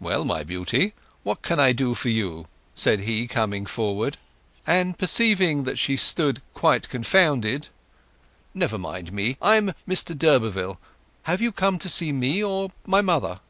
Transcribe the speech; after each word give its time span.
"Well, 0.00 0.24
my 0.24 0.44
Beauty, 0.44 0.94
what 1.24 1.42
can 1.42 1.60
I 1.60 1.72
do 1.72 1.92
for 1.92 2.08
you?" 2.08 2.46
said 2.74 3.00
he, 3.00 3.26
coming 3.28 3.66
forward. 3.66 4.16
And 4.66 4.96
perceiving 4.98 5.64
that 5.64 5.76
she 5.78 5.94
stood 5.94 6.40
quite 6.54 6.88
confounded: 6.88 7.68
"Never 8.54 8.78
mind 8.78 9.12
me. 9.12 9.36
I 9.42 9.56
am 9.56 9.74
Mr 9.86 10.16
d'Urberville. 10.16 10.78
Have 11.24 11.42
you 11.42 11.52
come 11.52 11.78
to 11.80 11.90
see 11.90 12.12
me 12.12 12.42
or 12.42 12.70
my 12.86 13.02
mother?" 13.02 13.40